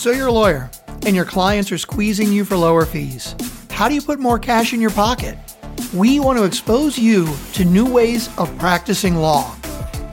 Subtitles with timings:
[0.00, 0.70] So you're a lawyer,
[1.04, 3.36] and your clients are squeezing you for lower fees.
[3.68, 5.36] How do you put more cash in your pocket?
[5.92, 9.54] We want to expose you to new ways of practicing law.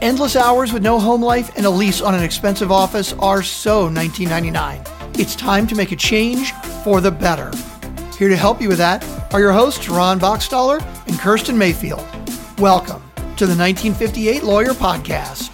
[0.01, 3.85] Endless hours with no home life and a lease on an expensive office are so
[3.85, 4.81] 1999.
[5.13, 6.51] It's time to make a change
[6.83, 7.49] for the better.
[8.17, 12.05] Here to help you with that are your hosts, Ron Boxstaller and Kirsten Mayfield.
[12.59, 13.01] Welcome
[13.37, 15.46] to the 1958 Lawyer Podcast.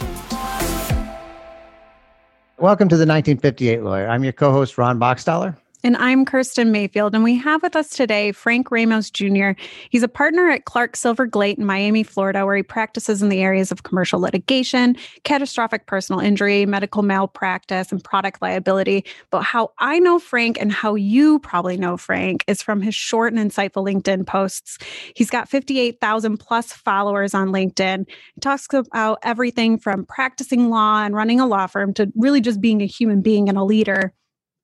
[2.60, 4.08] Welcome to the 1958 Lawyer.
[4.08, 5.58] I'm your co host, Ron Boxstaller.
[5.86, 9.52] And I'm Kirsten Mayfield, and we have with us today Frank Ramos Jr.
[9.90, 13.70] He's a partner at Clarke Silverglate in Miami, Florida, where he practices in the areas
[13.70, 19.04] of commercial litigation, catastrophic personal injury, medical malpractice, and product liability.
[19.30, 23.34] But how I know Frank and how you probably know Frank is from his short
[23.34, 24.78] and insightful LinkedIn posts.
[25.18, 28.06] He's got 58,000 plus followers on LinkedIn.
[28.36, 32.62] He talks about everything from practicing law and running a law firm to really just
[32.62, 34.14] being a human being and a leader.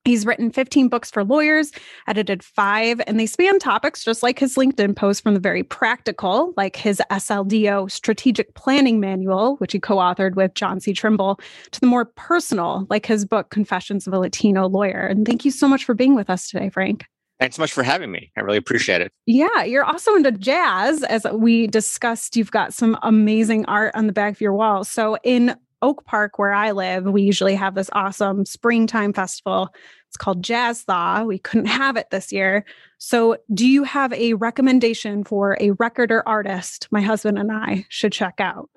[0.05, 1.71] He's written 15 books for lawyers,
[2.07, 6.53] edited five, and they span topics just like his LinkedIn post from the very practical,
[6.55, 10.93] like his SLDO strategic planning manual, which he co authored with John C.
[10.93, 11.39] Trimble,
[11.71, 15.05] to the more personal, like his book, Confessions of a Latino Lawyer.
[15.05, 17.05] And thank you so much for being with us today, Frank.
[17.39, 18.31] Thanks so much for having me.
[18.37, 19.13] I really appreciate it.
[19.25, 21.03] Yeah, you're also into jazz.
[21.03, 24.83] As we discussed, you've got some amazing art on the back of your wall.
[24.83, 29.73] So, in Oak Park, where I live, we usually have this awesome springtime festival.
[30.07, 31.23] It's called Jazz Thaw.
[31.23, 32.65] We couldn't have it this year.
[32.97, 37.85] So, do you have a recommendation for a record or artist my husband and I
[37.89, 38.69] should check out?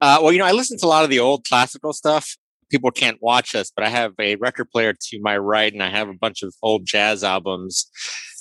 [0.00, 2.36] Uh, well, you know, I listen to a lot of the old classical stuff.
[2.70, 5.88] People can't watch us, but I have a record player to my right, and I
[5.88, 7.88] have a bunch of old jazz albums,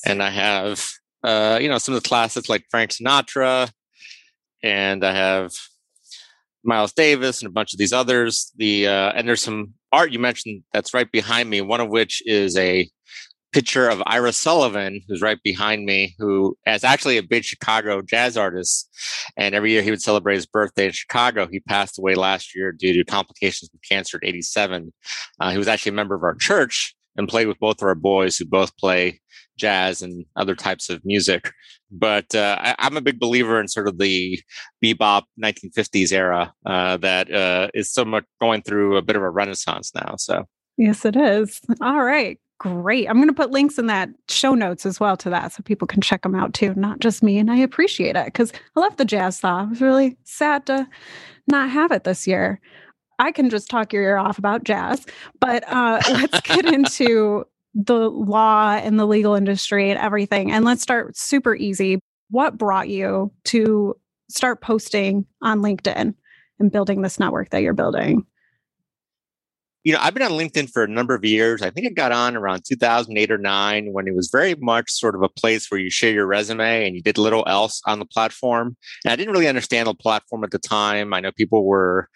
[0.06, 0.90] and I have,
[1.24, 3.72] uh, you know, some of the classics like Frank Sinatra,
[4.64, 5.54] and I have
[6.66, 8.52] Miles Davis and a bunch of these others.
[8.58, 11.62] The uh, and there's some art you mentioned that's right behind me.
[11.62, 12.90] One of which is a
[13.56, 18.36] picture of Ira Sullivan, who's right behind me, who is actually a big Chicago jazz
[18.36, 18.90] artist.
[19.38, 21.48] And every year he would celebrate his birthday in Chicago.
[21.50, 24.92] He passed away last year due to complications with cancer at 87.
[25.40, 27.96] Uh, he was actually a member of our church and played with both of our
[27.96, 29.22] boys who both play
[29.58, 31.52] jazz and other types of music.
[31.92, 34.40] But uh, I, am a big believer in sort of the
[34.84, 39.30] bebop 1950s era uh, that uh, is so much going through a bit of a
[39.30, 40.16] renaissance now.
[40.18, 40.46] So
[40.78, 41.62] yes, it is.
[41.82, 42.40] All right.
[42.58, 43.10] Great.
[43.10, 45.88] I'm going to put links in that show notes as well to that so people
[45.88, 47.38] can check them out too, not just me.
[47.38, 49.62] And I appreciate it because I love the jazz thaw.
[49.62, 50.88] I was really sad to
[51.48, 52.62] not have it this year.
[53.20, 55.06] I can just talk your ear off about jazz,
[55.40, 57.46] but uh, let's get into
[57.76, 60.52] the law and the legal industry and everything.
[60.52, 62.00] And let's start super easy.
[62.30, 63.96] What brought you to
[64.30, 66.16] start posting on LinkedIn
[66.60, 68.26] and building this network that you're building?
[69.84, 71.62] You know, I've been on LinkedIn for a number of years.
[71.62, 75.14] I think I got on around 2008 or 9 when it was very much sort
[75.14, 78.06] of a place where you share your resume and you did little else on the
[78.06, 78.76] platform.
[79.04, 81.14] And I didn't really understand the platform at the time.
[81.14, 82.10] I know people were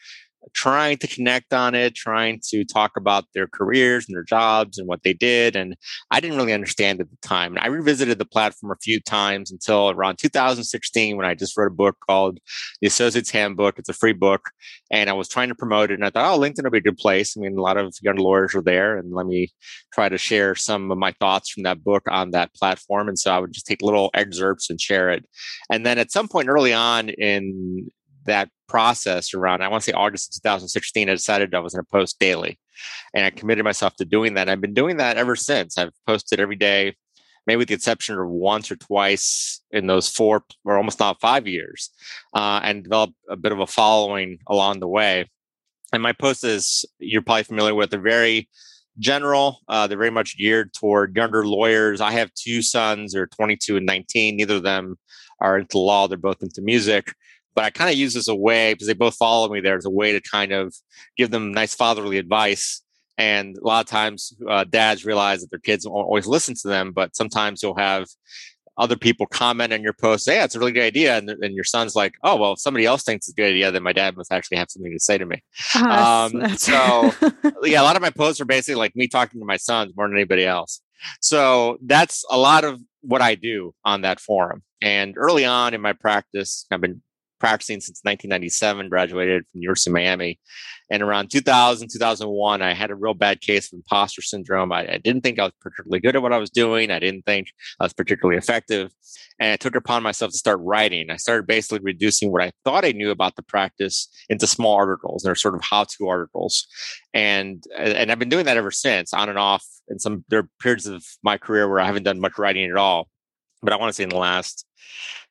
[0.54, 4.88] trying to connect on it, trying to talk about their careers and their jobs and
[4.88, 5.56] what they did.
[5.56, 5.76] And
[6.12, 7.56] I didn't really understand at the time.
[7.56, 11.72] And I revisited the platform a few times until around 2016 when I just wrote
[11.72, 12.40] a book called
[12.82, 13.80] The Associate's Handbook.
[13.80, 14.50] It's a free book.
[14.92, 15.96] And I was trying to promote it.
[15.96, 17.36] And I thought, oh, LinkedIn will be a good place.
[17.38, 18.98] I mean, a lot of young lawyers are there.
[18.98, 19.50] And let me
[19.94, 23.08] try to share some of my thoughts from that book on that platform.
[23.08, 25.26] And so I would just take little excerpts and share it.
[25.70, 27.90] And then at some point early on in
[28.26, 31.84] that process around, I want to say August of 2016, I decided I was going
[31.84, 32.60] to post daily.
[33.14, 34.48] And I committed myself to doing that.
[34.48, 35.78] I've been doing that ever since.
[35.78, 36.96] I've posted every day,
[37.46, 41.48] maybe with the exception of once or twice in those four or almost not five
[41.48, 41.90] years,
[42.34, 45.30] uh, and developed a bit of a following along the way.
[45.92, 48.48] And my posts, is you're probably familiar with, they're very
[49.00, 49.60] general.
[49.68, 52.02] Uh, they're very much geared toward younger lawyers.
[52.02, 54.38] I have two sons, they're 22 and 19.
[54.38, 54.98] Neither of them
[55.42, 57.14] are into law, they're both into music
[57.60, 59.84] but I kind of use this a way because they both follow me there as
[59.84, 60.74] a way to kind of
[61.18, 62.82] give them nice fatherly advice.
[63.18, 66.70] And a lot of times, uh, dads realize that their kids won't always listen to
[66.70, 68.08] them, but sometimes you'll have
[68.78, 71.18] other people comment on your post, say, yeah, it's a really good idea.
[71.18, 73.72] And, and your son's like, oh, well, if somebody else thinks it's a good idea,
[73.72, 75.44] then my dad must actually have something to say to me.
[75.76, 77.12] um, so,
[77.64, 80.08] yeah, a lot of my posts are basically like me talking to my sons more
[80.08, 80.80] than anybody else.
[81.20, 84.64] So that's a lot of what I do on that forum.
[84.82, 87.02] And early on in my practice, I've been
[87.40, 90.40] practicing since 1997, graduated from University of Miami.
[90.92, 94.72] And around 2000, 2001, I had a real bad case of imposter syndrome.
[94.72, 96.90] I, I, didn't think I was particularly good at what I was doing.
[96.90, 97.48] I didn't think
[97.80, 98.92] I was particularly effective.
[99.40, 101.10] And I took upon myself to start writing.
[101.12, 105.22] I started basically reducing what I thought I knew about the practice into small articles.
[105.24, 106.66] They're sort of how to articles.
[107.14, 109.66] And, and I've been doing that ever since, on and off.
[109.88, 112.78] And some, there are periods of my career where I haven't done much writing at
[112.78, 113.10] all.
[113.62, 114.66] But I want to say in the last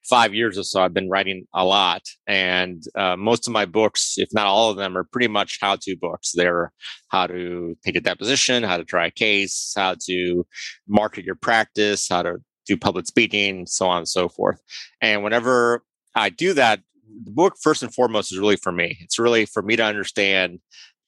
[0.08, 2.02] five years or so, I've been writing a lot.
[2.26, 5.76] And uh, most of my books, if not all of them, are pretty much how
[5.82, 6.32] to books.
[6.34, 6.72] They're
[7.08, 10.46] how to take a deposition, how to try a case, how to
[10.86, 12.36] market your practice, how to
[12.66, 14.60] do public speaking, so on and so forth.
[15.00, 15.82] And whenever
[16.14, 16.80] I do that,
[17.25, 18.98] the book, first and foremost, is really for me.
[19.00, 20.60] It's really for me to understand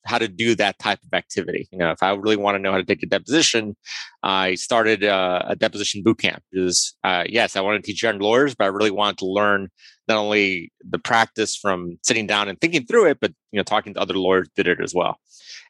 [0.05, 1.69] how to do that type of activity.
[1.71, 3.77] You know, if I really want to know how to take a deposition,
[4.23, 6.43] I started uh, a deposition boot camp.
[6.51, 9.69] Because uh, yes, I want to teach young lawyers, but I really wanted to learn
[10.09, 13.95] not only the practice from sitting down and thinking through it, but you know, talking
[13.95, 15.19] to other lawyers did it as well.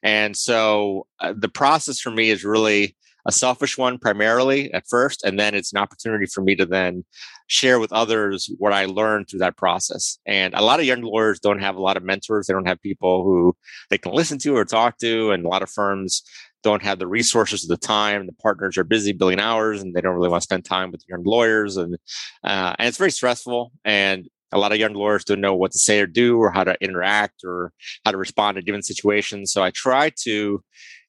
[0.03, 5.25] And so uh, the process for me is really a selfish one primarily at first,
[5.25, 7.05] and then it's an opportunity for me to then
[7.47, 10.19] share with others what I learned through that process.
[10.27, 12.47] And a lot of young lawyers don't have a lot of mentors.
[12.47, 13.57] They don't have people who
[13.91, 16.23] they can listen to or talk to, and a lot of firms
[16.63, 18.27] don't have the resources at the time.
[18.27, 21.05] The partners are busy billing hours, and they don't really want to spend time with
[21.09, 21.97] young lawyers, and
[22.45, 23.73] uh, and it's very stressful.
[23.85, 26.65] And a lot of young lawyers don't know what to say or do, or how
[26.65, 27.73] to interact, or
[28.05, 29.53] how to respond to given situations.
[29.53, 30.63] So I try to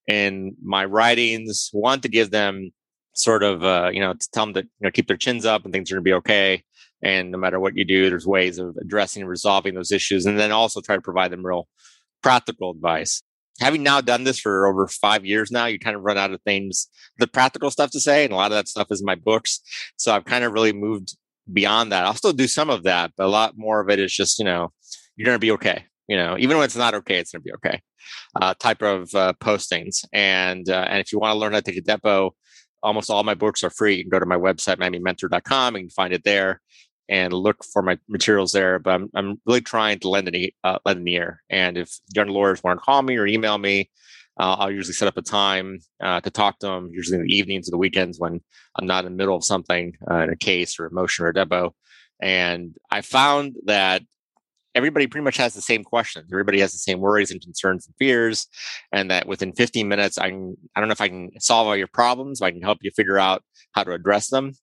[0.08, 2.72] in my writings want to give them
[3.14, 5.64] sort of uh, you know to tell them to you know keep their chins up
[5.64, 6.64] and things are going to be okay.
[7.04, 10.40] And no matter what you do there's ways of addressing and resolving those issues and
[10.40, 11.68] then also try to provide them real
[12.22, 13.22] practical advice.
[13.60, 16.42] Having now done this for over five years now you kind of run out of
[16.44, 16.88] things
[17.18, 19.62] the practical stuff to say and a lot of that stuff is my books.
[19.98, 21.18] So i've kind of really moved
[21.52, 22.06] beyond that.
[22.06, 24.46] I'll still do some of that but a lot more of it is just you
[24.46, 24.72] know
[25.16, 27.50] you're going to be okay you know even when it's not okay it's going to
[27.50, 27.78] be okay
[28.40, 30.06] uh, type of uh, postings.
[30.14, 32.32] And uh, and if you want to learn how to take a depo,
[32.84, 33.96] almost all my books are free.
[33.96, 36.62] You can go to my website, miamimentor.com, and find it there
[37.10, 38.80] and look for my materials there.
[38.80, 41.44] But I'm, I'm really trying to lend an, uh, lend an ear.
[41.50, 43.90] And if young lawyers want to call me or email me,
[44.40, 47.36] uh, I'll usually set up a time uh, to talk to them, usually in the
[47.36, 48.40] evenings or the weekends when
[48.80, 51.34] I'm not in the middle of something, in a case or a motion or a
[51.34, 51.72] depo.
[52.22, 54.04] And I found that
[54.76, 56.30] everybody pretty much has the same questions.
[56.32, 58.48] Everybody has the same worries and concerns and fears.
[58.92, 61.76] And that within 15 minutes, I can, I don't know if I can solve all
[61.76, 64.54] your problems, but I can help you figure out how to address them.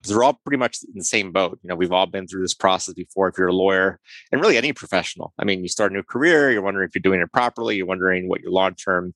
[0.00, 1.58] Because we're all pretty much in the same boat.
[1.62, 3.98] You know, we've all been through this process before if you're a lawyer
[4.30, 5.32] and really any professional.
[5.40, 7.86] I mean, you start a new career, you're wondering if you're doing it properly, you're
[7.86, 9.12] wondering what your long term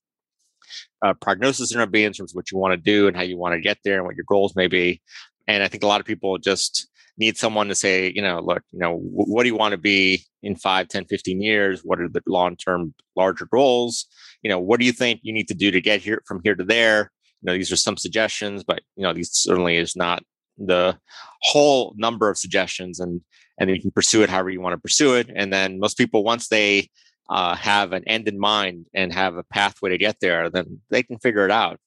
[1.01, 3.17] uh, prognosis is going to be in terms of what you want to do and
[3.17, 5.01] how you want to get there and what your goals may be.
[5.47, 8.63] And I think a lot of people just need someone to say, you know, look,
[8.73, 11.81] you know, what do you want to be in 5, 10, 15 years?
[11.85, 14.07] What are the long-term larger goals?
[14.43, 16.55] You know, what do you think you need to do to get here from here
[16.55, 17.11] to there?
[17.43, 20.23] You know, these are some suggestions, but you know, these certainly is not
[20.59, 20.97] the
[21.43, 23.21] whole number of suggestions and
[23.59, 25.31] and you can pursue it however you want to pursue it.
[25.35, 26.89] And then most people, once they
[27.29, 31.03] uh, have an end in mind and have a pathway to get there, then they
[31.03, 31.79] can figure it out.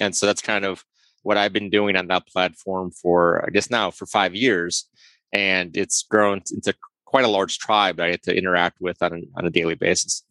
[0.00, 0.84] And so that's kind of
[1.26, 4.88] what I've been doing on that platform for, I guess now for five years.
[5.32, 6.72] And it's grown into
[7.04, 10.22] quite a large tribe that I get to interact with on, on a daily basis.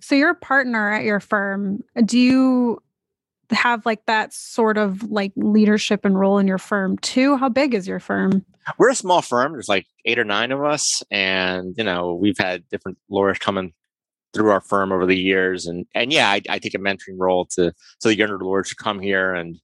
[0.00, 1.82] So you're a partner at your firm.
[2.04, 2.80] Do you
[3.50, 7.36] have like that sort of like leadership and role in your firm too?
[7.36, 8.44] How big is your firm?
[8.78, 9.54] We're a small firm.
[9.54, 11.02] There's like eight or nine of us.
[11.10, 13.72] And, you know, we've had different lawyers coming
[14.34, 15.66] through our firm over the years.
[15.66, 19.00] And and yeah, I, I take a mentoring role to so the younger lawyers come
[19.00, 19.56] here and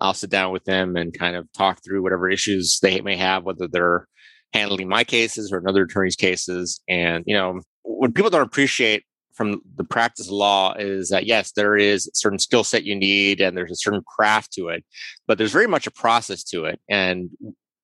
[0.00, 3.44] I'll sit down with them and kind of talk through whatever issues they may have,
[3.44, 4.06] whether they're
[4.52, 6.80] handling my cases or another attorney's cases.
[6.88, 11.52] And, you know, what people don't appreciate from the practice of law is that yes,
[11.52, 14.84] there is a certain skill set you need and there's a certain craft to it,
[15.26, 16.80] but there's very much a process to it.
[16.88, 17.30] And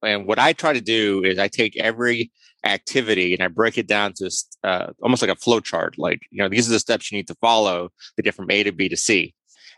[0.03, 2.31] and what I try to do is I take every
[2.65, 4.31] activity and I break it down to
[4.63, 5.95] uh, almost like a flow chart.
[5.97, 8.63] Like, you know, these are the steps you need to follow to get from A
[8.65, 9.35] to B to C.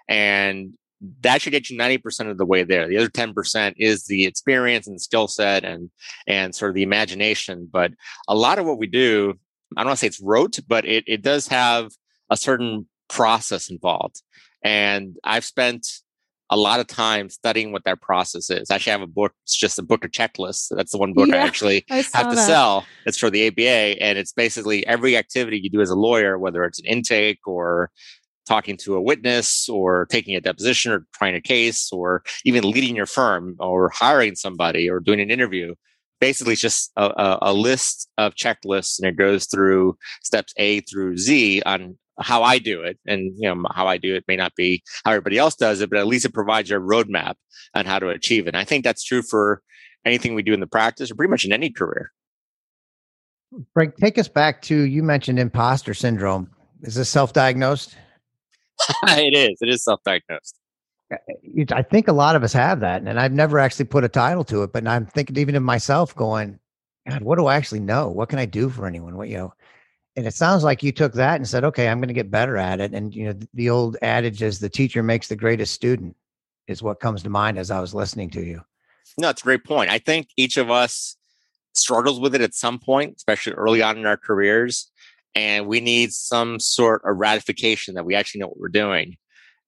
[0.09, 0.75] And
[1.21, 2.88] that should get you 90% of the way there.
[2.88, 5.91] The other 10% is the experience and skill set and
[6.26, 7.69] and sort of the imagination.
[7.71, 7.93] But
[8.29, 9.35] a lot of what we do,
[9.76, 11.91] I don't want to say it's rote, but it, it does have
[12.31, 14.23] a certain process involved.
[14.62, 15.87] And I've spent
[16.50, 18.71] a lot of time studying what that process is.
[18.71, 20.69] Actually, I have a book, it's just a book of checklists.
[20.75, 22.47] That's the one book yeah, I actually I have to that.
[22.47, 22.87] sell.
[23.05, 24.03] It's for the ABA.
[24.03, 27.91] And it's basically every activity you do as a lawyer, whether it's an intake or
[28.47, 32.97] talking to a witness or taking a deposition or trying a case or even leading
[32.97, 35.75] your firm or hiring somebody or doing an interview
[36.21, 41.19] basically it's just a, a, list of checklists and it goes through steps A through
[41.19, 42.99] Z on how I do it.
[43.07, 45.91] And you know, how I do it may not be how everybody else does it,
[45.91, 47.35] but at least it provides you a roadmap
[47.75, 48.50] on how to achieve it.
[48.50, 49.62] And I think that's true for
[50.05, 52.12] anything we do in the practice or pretty much in any career.
[53.75, 56.50] Frank, take us back to you mentioned imposter syndrome.
[56.83, 57.97] Is this self-diagnosed?
[59.04, 59.59] it is.
[59.61, 60.56] It is self-diagnosed.
[61.73, 64.42] I think a lot of us have that, and I've never actually put a title
[64.45, 64.73] to it.
[64.73, 66.59] But I'm thinking even of myself, going,
[67.09, 68.09] God, what do I actually know?
[68.09, 69.16] What can I do for anyone?
[69.16, 69.54] What you know?
[70.16, 72.56] And it sounds like you took that and said, okay, I'm going to get better
[72.56, 72.95] at it.
[72.95, 76.16] And you know, the old adage is the teacher makes the greatest student,
[76.66, 78.62] is what comes to mind as I was listening to you.
[79.18, 79.90] No, it's a great point.
[79.90, 81.16] I think each of us
[81.75, 84.90] struggles with it at some point, especially early on in our careers.
[85.37, 89.19] And we need some sort of ratification that we actually know what we're doing.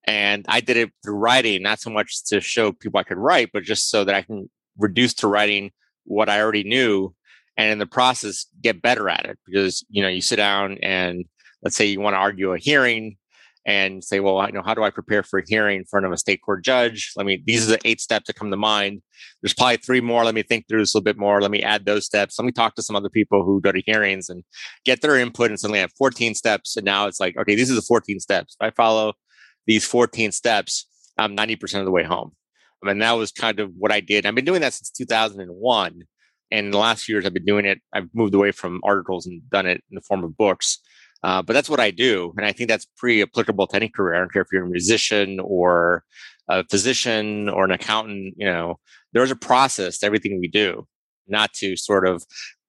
[0.07, 3.51] And I did it through writing, not so much to show people I could write,
[3.53, 4.49] but just so that I can
[4.79, 5.71] reduce to writing
[6.05, 7.15] what I already knew
[7.59, 9.39] and in the process get better at it.
[9.45, 11.27] Because, you know, you sit down and
[11.63, 13.18] let's say you want to argue a hearing
[13.69, 16.11] and say, well, I know how do I prepare for a hearing in front of
[16.11, 17.13] a state court judge?
[17.17, 19.03] Let me, these are the eight steps that come to mind.
[19.43, 20.25] There's probably three more.
[20.25, 21.43] Let me think through this a little bit more.
[21.43, 22.39] Let me add those steps.
[22.39, 24.43] Let me talk to some other people who go to hearings and
[24.87, 25.51] get their input.
[25.51, 26.79] And suddenly I have 14 steps.
[26.79, 28.57] And now it's like, okay, these are the 14 steps.
[28.59, 29.13] If I follow
[29.67, 30.87] these 14 steps,
[31.19, 32.33] I'm 90% of the way home.
[32.83, 34.25] I mean, that was kind of what I did.
[34.25, 36.03] I've been doing that since 2001.
[36.51, 37.83] And in the last few years, I've been doing it.
[37.93, 40.79] I've moved away from articles and done it in the form of books.
[41.23, 42.33] Uh, but that's what I do.
[42.37, 44.15] And I think that's pretty applicable to any career.
[44.15, 46.05] I don't care if you're a musician or
[46.49, 48.79] a physician or an accountant, you know,
[49.13, 50.87] there's a process to everything we do,
[51.27, 52.25] not to sort of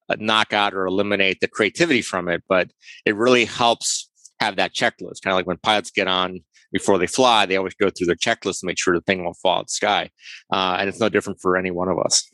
[0.10, 2.72] uh, knock out or eliminate the creativity from it, but
[3.06, 5.22] it really helps have that checklist.
[5.22, 6.40] Kind of like when pilots get on
[6.72, 9.38] before they fly, they always go through their checklist to make sure the thing won't
[9.38, 10.10] fall out the sky.
[10.52, 12.30] Uh, and it's no different for any one of us.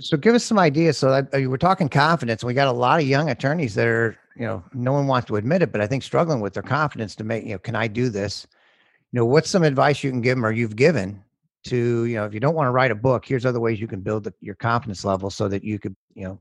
[0.00, 0.98] So give us some ideas.
[0.98, 2.44] So that, uh, we're talking confidence.
[2.44, 5.36] We got a lot of young attorneys that are, you know, no one wants to
[5.36, 7.88] admit it, but I think struggling with their confidence to make, you know, can I
[7.88, 8.46] do this?
[9.12, 11.22] You know, what's some advice you can give them or you've given
[11.64, 13.88] to, you know, if you don't want to write a book, here's other ways you
[13.88, 16.40] can build the, your confidence level so that you could, you know,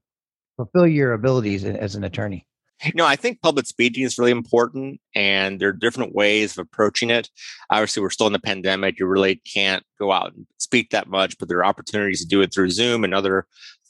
[0.58, 2.46] fulfill your abilities as an attorney.
[2.94, 7.10] No, I think public speaking is really important, and there are different ways of approaching
[7.10, 7.28] it.
[7.72, 11.40] Obviously, we're still in the pandemic; you really can't go out and speak that much,
[11.40, 13.48] but there are opportunities to do it through Zoom and other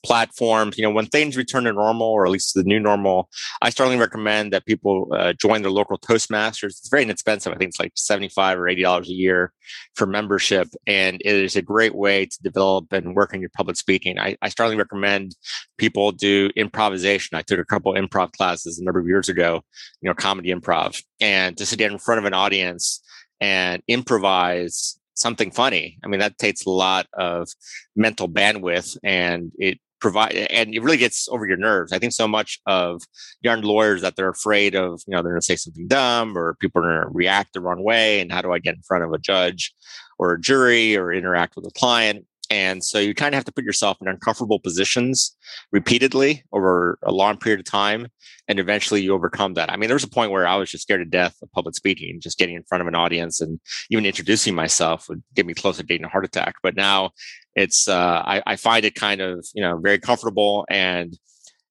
[0.07, 0.77] platforms.
[0.77, 3.29] You know, when things return to normal, or at least the new normal,
[3.61, 6.73] I strongly recommend that people uh, join their local Toastmasters.
[6.77, 7.51] It's very inexpensive.
[7.51, 9.51] I think it's like seventy-five or eighty dollars a year
[9.95, 13.75] for membership, and it is a great way to develop and work on your public
[13.75, 14.17] speaking.
[14.17, 15.35] I, I strongly recommend
[15.77, 17.37] people do improvisation.
[17.37, 19.61] I took a couple improv classes a number of years ago.
[20.01, 23.03] You know, comedy improv, and to sit in front of an audience
[23.39, 25.97] and improvise something funny.
[26.03, 27.49] I mean, that takes a lot of
[27.95, 31.91] mental bandwidth and it provide and it really gets over your nerves.
[31.91, 33.01] I think so much of
[33.41, 36.55] young lawyers that they're afraid of, you know, they're going to say something dumb or
[36.55, 38.19] people are going to react the wrong way.
[38.19, 39.73] And how do I get in front of a judge
[40.19, 42.25] or a jury or interact with a client?
[42.49, 45.35] And so you kind of have to put yourself in uncomfortable positions
[45.71, 48.07] repeatedly over a long period of time.
[48.47, 49.69] And eventually you overcome that.
[49.69, 51.75] I mean, there was a point where I was just scared to death of public
[51.75, 55.53] speaking, just getting in front of an audience and even introducing myself would get me
[55.53, 56.55] close to getting a heart attack.
[56.63, 57.11] But now
[57.55, 61.17] it's, uh, I, I find it kind of, you know, very comfortable and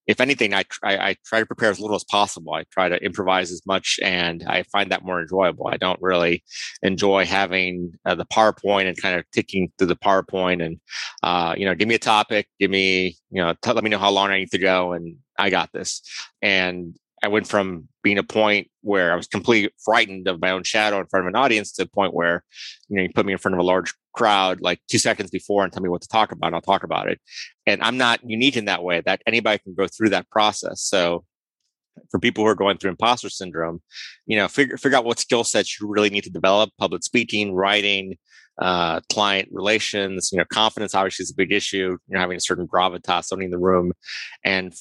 [0.06, 2.54] if anything, I, I, I, try to prepare as little as possible.
[2.54, 5.66] I try to improvise as much, and I find that more enjoyable.
[5.66, 6.44] I don't really
[6.82, 10.80] enjoy having uh, the PowerPoint and kind of ticking through the PowerPoint and,
[11.22, 13.98] uh, you know, give me a topic, give me, you know, t- let me know
[13.98, 16.02] how long I need to go, and I got this.
[16.40, 20.64] And I went from being a point where I was completely frightened of my own
[20.64, 22.44] shadow in front of an audience to a point where,
[22.88, 25.64] you know, you put me in front of a large crowd like two seconds before
[25.64, 27.20] and tell me what to talk about, and I'll talk about it.
[27.66, 30.82] And I'm not unique in that way that anybody can go through that process.
[30.82, 31.24] So
[32.10, 33.80] for people who are going through imposter syndrome,
[34.26, 37.54] you know, figure figure out what skill sets you really need to develop: public speaking,
[37.54, 38.16] writing,
[38.60, 40.30] uh, client relations.
[40.32, 41.96] You know, confidence obviously is a big issue.
[42.08, 43.92] You're having a certain gravitas owning the room,
[44.44, 44.74] and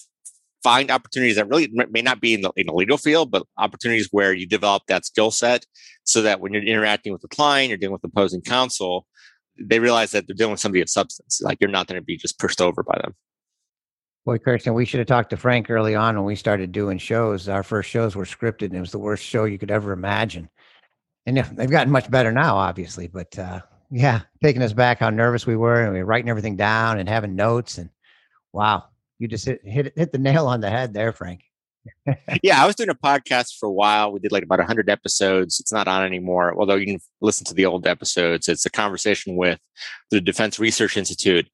[0.65, 4.10] find opportunities that really may not be in the, in the legal field, but opportunities
[4.12, 5.63] where you develop that skill set
[6.05, 9.05] so that when you're interacting with the client, you're dealing with opposing counsel,
[9.60, 11.39] they realize that they're dealing with somebody of substance.
[11.43, 13.13] Like you're not going to be just pushed over by them.
[14.25, 17.48] Boy, Kirsten, we should have talked to Frank early on when we started doing shows.
[17.48, 20.50] Our first shows were scripted, and it was the worst show you could ever imagine.
[21.27, 23.07] And they've gotten much better now, obviously.
[23.07, 26.55] But uh, yeah, taking us back how nervous we were, and we were writing everything
[26.55, 27.77] down and having notes.
[27.77, 27.91] And
[28.51, 28.86] wow,
[29.19, 31.41] you just hit hit, hit the nail on the head there, Frank.
[32.43, 34.12] yeah, I was doing a podcast for a while.
[34.12, 35.60] We did like about 100 episodes.
[35.60, 38.50] It's not on anymore, although you can listen to the old episodes.
[38.50, 39.60] It's a conversation with
[40.12, 41.48] the Defense Research Institute.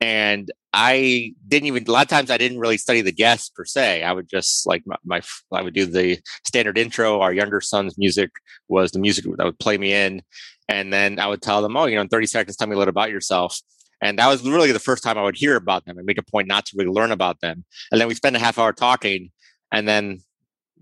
[0.00, 3.64] And I didn't even a lot of times I didn't really study the guests per
[3.64, 4.02] se.
[4.02, 7.20] I would just like my, my I would do the standard intro.
[7.20, 8.30] Our younger son's music
[8.68, 10.20] was the music that would play me in,
[10.68, 12.78] and then I would tell them, "Oh, you know, in 30 seconds, tell me a
[12.78, 13.58] little about yourself."
[14.02, 16.22] And that was really the first time I would hear about them and make a
[16.22, 17.64] point not to really learn about them.
[17.90, 19.30] And then we spend a half hour talking,
[19.72, 20.20] and then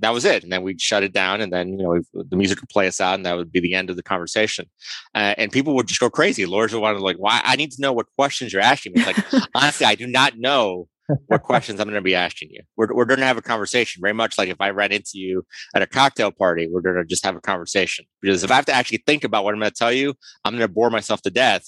[0.01, 0.43] that was it.
[0.43, 3.01] And then we'd shut it down, and then you know the music would play us
[3.01, 4.67] out, and that would be the end of the conversation.
[5.15, 6.47] Uh, and people would just go crazy.
[6.47, 7.41] Lawyers would want to like, "Why?
[7.45, 10.39] I need to know what questions you're asking me." It's like honestly, I do not
[10.39, 10.89] know
[11.27, 12.63] what questions I'm going to be asking you.
[12.77, 15.45] We're we're going to have a conversation, very much like if I ran into you
[15.75, 18.07] at a cocktail party, we're going to just have a conversation.
[18.21, 20.53] Because if I have to actually think about what I'm going to tell you, I'm
[20.53, 21.67] going to bore myself to death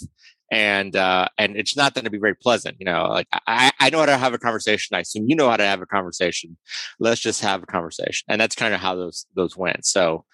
[0.50, 2.76] and uh, and it's not going to be very pleasant.
[2.78, 4.96] You know, like I, I know how to have a conversation.
[4.96, 6.56] I assume you know how to have a conversation.
[6.98, 9.84] Let's just have a conversation, and that's kind of how those those went.
[9.84, 10.24] So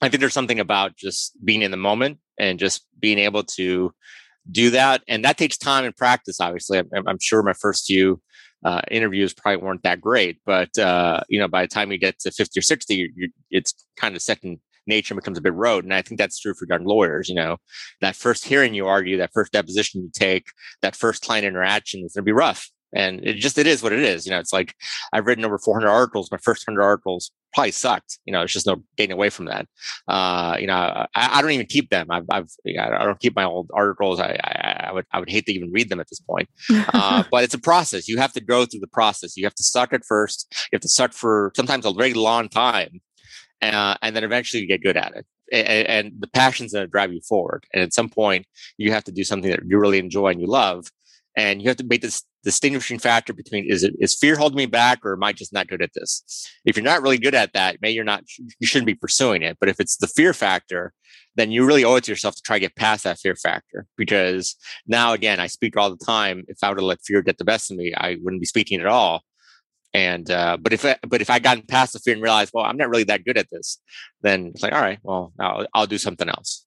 [0.00, 3.92] I think there's something about just being in the moment and just being able to
[4.50, 6.40] do that, and that takes time and practice.
[6.40, 8.20] Obviously, I'm, I'm sure my first few
[8.64, 12.18] uh, interviews probably weren't that great, but uh, you know, by the time you get
[12.20, 15.84] to 50 or 60, you're, you're, it's kind of second nature becomes a bit road.
[15.84, 17.28] And I think that's true for young lawyers.
[17.28, 17.56] You know,
[18.00, 20.46] that first hearing you argue, that first deposition you take,
[20.82, 22.70] that first client interaction is going to be rough.
[22.94, 24.24] And it just, it is what it is.
[24.24, 24.74] You know, it's like
[25.12, 26.30] I've written over 400 articles.
[26.30, 28.18] My first 100 articles probably sucked.
[28.24, 29.66] You know, it's just no getting away from that.
[30.06, 32.08] Uh, you know, I, I, don't even keep them.
[32.10, 34.20] I've, I've, I don't keep my old articles.
[34.20, 36.48] I, I, I would, I would hate to even read them at this point.
[36.70, 38.08] Uh, but it's a process.
[38.08, 39.36] You have to go through the process.
[39.36, 40.52] You have to suck at first.
[40.70, 43.00] You have to suck for sometimes a very long time
[43.62, 45.26] uh, and then eventually you get good at it.
[45.52, 47.64] And, and the passion's going to drive you forward.
[47.72, 48.46] And at some point,
[48.78, 50.90] you have to do something that you really enjoy and you love,
[51.36, 54.66] and you have to make this distinguishing factor between is it is fear holding me
[54.66, 56.22] back or am I just not good at this?
[56.64, 59.56] If you're not really good at that, maybe you're not you shouldn't be pursuing it.
[59.58, 60.92] But if it's the fear factor,
[61.36, 63.86] then you really owe it to yourself to try to get past that fear factor.
[63.96, 64.56] Because
[64.86, 66.44] now again, I speak all the time.
[66.46, 68.80] If I were to let fear get the best of me, I wouldn't be speaking
[68.80, 69.22] at all.
[69.94, 72.64] And uh, but if I, but if I gotten past the fear and realized, well,
[72.64, 73.80] I'm not really that good at this,
[74.22, 76.66] then it's like, all right, well, I'll, I'll do something else.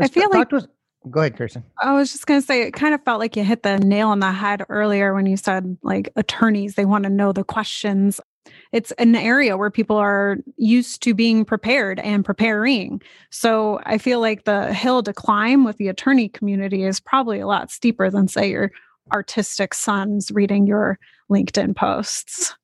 [0.00, 0.50] I feel like.
[0.50, 0.66] Was,
[1.08, 1.62] go ahead, Kirsten.
[1.80, 4.08] I was just going to say, it kind of felt like you hit the nail
[4.08, 8.20] on the head earlier when you said, like, attorneys, they want to know the questions.
[8.72, 13.00] It's an area where people are used to being prepared and preparing.
[13.30, 17.46] So I feel like the hill to climb with the attorney community is probably a
[17.46, 18.72] lot steeper than, say, your
[19.12, 20.98] artistic sons reading your
[21.30, 22.54] LinkedIn posts.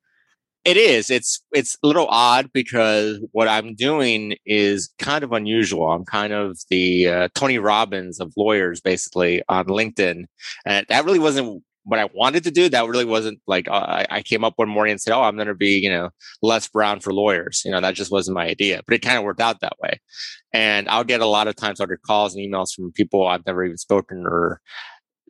[0.65, 1.11] It is.
[1.11, 5.93] It's it's a little odd because what I'm doing is kind of unusual.
[5.93, 10.25] I'm kind of the uh, Tony Robbins of lawyers, basically on LinkedIn,
[10.67, 12.69] and that really wasn't what I wanted to do.
[12.69, 15.47] That really wasn't like uh, I, came up one morning and said, "Oh, I'm going
[15.47, 16.11] to be you know
[16.43, 19.23] Les Brown for lawyers." You know, that just wasn't my idea, but it kind of
[19.23, 20.01] worked out that way.
[20.53, 23.65] And I'll get a lot of times other calls and emails from people I've never
[23.65, 24.61] even spoken or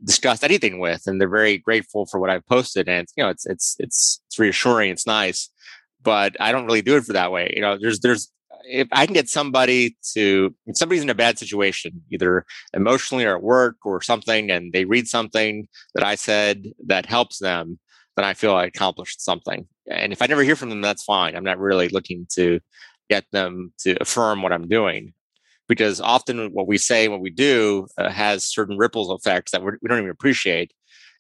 [0.05, 2.89] discussed anything with, and they're very grateful for what I've posted.
[2.89, 5.51] And you know, it's it's it's it's reassuring, it's nice,
[6.03, 7.53] but I don't really do it for that way.
[7.55, 8.31] You know, there's there's
[8.69, 13.37] if I can get somebody to if somebody's in a bad situation, either emotionally or
[13.37, 17.79] at work or something, and they read something that I said that helps them,
[18.17, 19.67] then I feel I accomplished something.
[19.89, 21.37] And if I never hear from them, that's fine.
[21.37, 22.61] I'm not really looking to
[23.09, 25.13] get them to affirm what I'm doing
[25.69, 29.73] because often what we say, what we do, uh, has certain ripples effects that we're,
[29.83, 30.73] we do not even appreciate.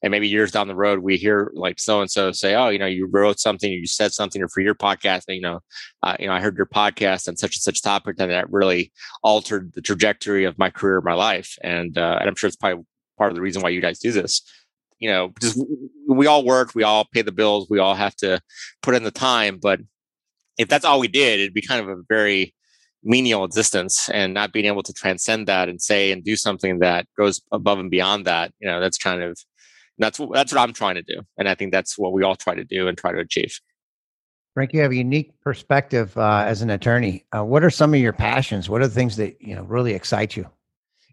[0.02, 2.78] And maybe years down the road, we hear like so and so say, "Oh, you
[2.78, 5.61] know, you wrote something, or you said something, or for your podcast, you know,
[6.02, 8.92] uh, you know, I heard your podcast on such and such topic, and that really
[9.22, 12.85] altered the trajectory of my career, my life." And uh, and I'm sure it's probably
[13.16, 14.42] part of the reason why you guys do this.
[14.98, 15.62] You know, because
[16.09, 18.40] we all work, we all pay the bills, we all have to
[18.82, 19.59] put in the time.
[19.61, 19.80] But
[20.59, 22.54] if that's all we did, it'd be kind of a very
[23.06, 27.06] menial existence and not being able to transcend that and say and do something that
[27.16, 29.38] goes above and beyond that you know that's kind of
[29.98, 31.22] that's what that's what i'm trying to do.
[31.38, 33.58] And i think that's what we all try to do and try to achieve.
[34.54, 37.24] Frank you have a unique perspective uh, as an attorney.
[37.36, 38.68] Uh, what are some of your passions?
[38.68, 40.46] What are the things that you know really excite you?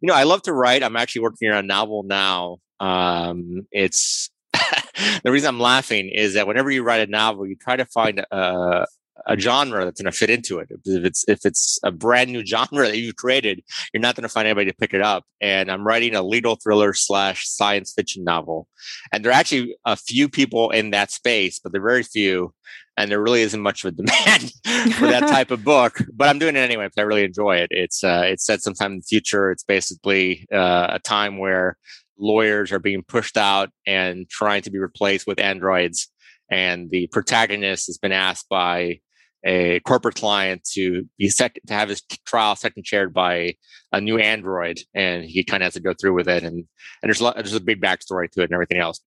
[0.01, 0.83] You know i love to write.
[0.83, 2.57] I'm actually working on a novel now.
[2.79, 4.31] Um, it's
[5.23, 8.19] the reason i'm laughing is that whenever you write a novel you try to find
[8.19, 8.85] a,
[9.27, 10.69] a genre that's going to fit into it.
[10.85, 14.29] If it's if it's a brand new genre that you created, you're not going to
[14.29, 15.23] find anybody to pick it up.
[15.41, 18.67] And I'm writing a legal thriller slash science fiction novel,
[19.11, 22.53] and there are actually a few people in that space, but they're very few,
[22.97, 24.51] and there really isn't much of a demand
[24.95, 25.99] for that type of book.
[26.13, 27.67] But I'm doing it anyway because I really enjoy it.
[27.71, 29.51] It's uh, it's set sometime in the future.
[29.51, 31.77] It's basically uh, a time where
[32.17, 36.09] lawyers are being pushed out and trying to be replaced with androids
[36.53, 38.99] and the protagonist has been asked by
[39.45, 43.53] a corporate client to be second to have his trial second chaired by
[43.91, 46.65] a new android and he kind of has to go through with it and and
[47.03, 49.01] there's a lot, there's a big backstory to it and everything else.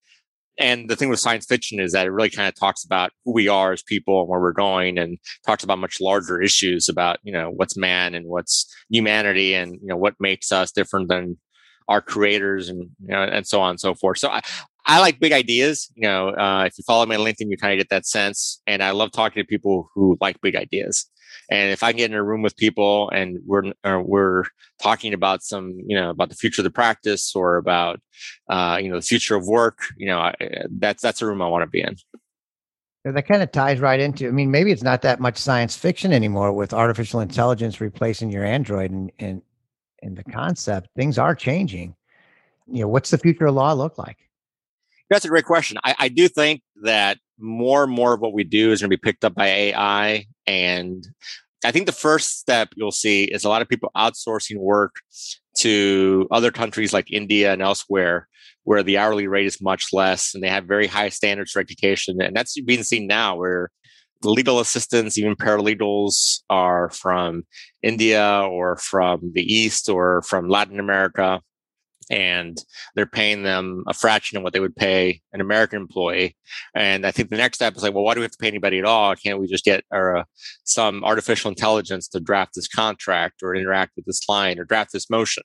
[0.59, 3.33] And the thing with science fiction is that it really kind of talks about who
[3.33, 7.19] we are as people and where we're going and talks about much larger issues about
[7.23, 11.37] you know what's man and what's humanity and you know what makes us different than
[11.87, 14.17] our creators and you know and so on and so forth.
[14.17, 14.41] So i
[14.87, 15.91] I like big ideas.
[15.95, 18.61] You know, uh, if you follow me on LinkedIn, you kind of get that sense.
[18.65, 21.05] And I love talking to people who like big ideas.
[21.49, 24.43] And if I get in a room with people and we're we're
[24.81, 28.01] talking about some, you know, about the future of the practice or about,
[28.49, 30.33] uh, you know, the future of work, you know, I,
[30.71, 31.95] that's that's a room I want to be in.
[33.05, 34.27] That kind of ties right into.
[34.27, 38.43] I mean, maybe it's not that much science fiction anymore with artificial intelligence replacing your
[38.43, 39.41] android and and
[40.03, 40.89] and the concept.
[40.95, 41.95] Things are changing.
[42.69, 44.26] You know, what's the future of law look like?
[45.09, 45.77] That's a great question.
[45.83, 48.97] I, I do think that more and more of what we do is going to
[48.97, 50.25] be picked up by AI.
[50.45, 51.07] And
[51.63, 54.95] I think the first step you'll see is a lot of people outsourcing work
[55.59, 58.27] to other countries like India and elsewhere,
[58.63, 62.21] where the hourly rate is much less and they have very high standards for education.
[62.21, 63.69] And that's being seen now where
[64.23, 67.43] legal assistants, even paralegals, are from
[67.81, 71.41] India or from the East or from Latin America
[72.09, 72.57] and
[72.95, 76.35] they're paying them a fraction of what they would pay an American employee.
[76.73, 78.47] And I think the next step is like, well, why do we have to pay
[78.47, 79.15] anybody at all?
[79.15, 80.23] Can't we just get or, uh,
[80.63, 85.09] some artificial intelligence to draft this contract or interact with this line or draft this
[85.09, 85.43] motion?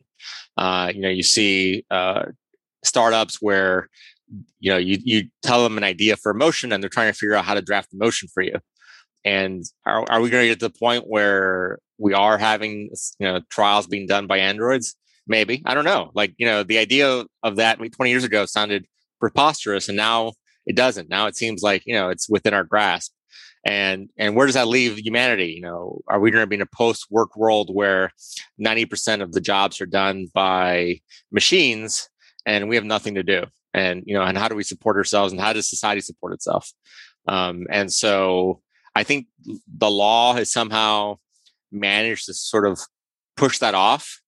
[0.56, 2.24] Uh, you know, you see uh,
[2.84, 3.88] startups where
[4.60, 7.18] you know you you tell them an idea for a motion and they're trying to
[7.18, 8.54] figure out how to draft the motion for you.
[9.24, 13.26] And are, are we going to get to the point where we are having you
[13.26, 14.96] know trials being done by androids?
[15.26, 18.86] Maybe i don't know like you know the idea of that 20 years ago sounded
[19.20, 20.32] preposterous and now
[20.66, 21.08] it doesn't.
[21.08, 23.12] Now it seems like you know it's within our grasp.
[23.64, 25.52] And and where does that leave humanity?
[25.56, 28.10] You know are we going to be in a post work world where
[28.60, 32.08] 90% of the jobs are done by machines
[32.44, 33.44] and we have nothing to do?
[33.74, 36.72] And you know and how do we support ourselves and how does society support itself?
[37.28, 38.60] Um, and so
[38.96, 39.28] i think
[39.78, 41.18] the law has somehow
[41.70, 42.80] managed to sort of
[43.36, 44.20] push that off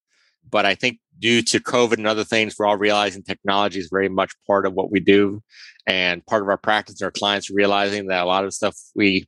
[0.50, 4.08] but I think due to COVID and other things, we're all realizing technology is very
[4.08, 5.42] much part of what we do
[5.86, 7.02] and part of our practice.
[7.02, 9.26] Our clients realizing that a lot of stuff we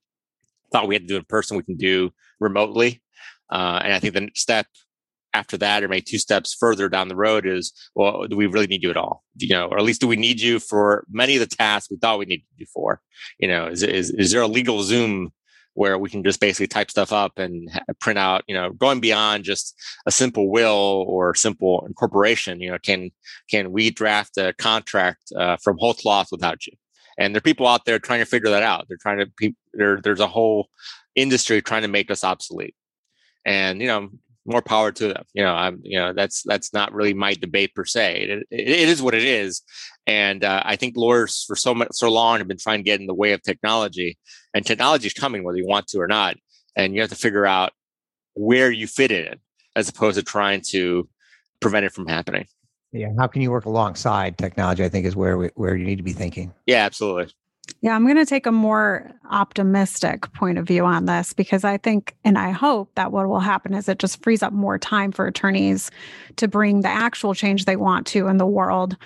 [0.73, 3.03] thought we had to do in person, we can do remotely.
[3.51, 4.67] Uh, and I think the step
[5.33, 8.67] after that, or maybe two steps further down the road, is well, do we really
[8.67, 9.23] need you at all?
[9.37, 11.99] You know, or at least do we need you for many of the tasks we
[11.99, 13.01] thought we needed you for?
[13.39, 15.29] You know, is is, is there a LegalZoom
[15.77, 19.45] where we can just basically type stuff up and print out, you know, going beyond
[19.45, 23.11] just a simple will or simple incorporation, you know, can,
[23.51, 26.73] can we draft a contract uh, from whole cloth without you?
[27.19, 28.87] And there are people out there trying to figure that out.
[28.89, 30.71] They're trying to, there, there's a whole
[31.15, 32.75] industry trying to make us obsolete.
[33.45, 34.09] And, you know,
[34.47, 35.25] more power to them.
[35.35, 38.23] You know, I'm, you know, that's, that's not really my debate per se.
[38.23, 39.63] it, it, it is what it is.
[40.07, 43.01] And uh, I think lawyers for so much, so long have been trying to get
[43.01, 44.19] in the way of technology,
[44.55, 46.37] and technology is coming whether you want to or not.
[46.77, 47.73] And you have to figure out
[48.35, 49.37] where you fit in
[49.75, 51.09] as opposed to trying to
[51.61, 52.47] prevent it from happening.
[52.93, 54.85] Yeah, how can you work alongside technology?
[54.85, 56.53] I think is where we, where you need to be thinking.
[56.67, 57.33] Yeah, absolutely.
[57.81, 61.77] Yeah, I'm going to take a more optimistic point of view on this because I
[61.77, 65.13] think and I hope that what will happen is it just frees up more time
[65.13, 65.91] for attorneys
[66.37, 68.97] to bring the actual change they want to in the world.